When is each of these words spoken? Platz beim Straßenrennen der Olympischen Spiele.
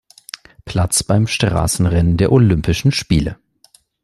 Platz 0.65 1.03
beim 1.03 1.27
Straßenrennen 1.27 2.17
der 2.17 2.31
Olympischen 2.31 2.91
Spiele. 2.91 3.37